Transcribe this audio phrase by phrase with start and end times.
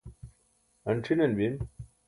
[0.85, 1.55] han c̣hinan bim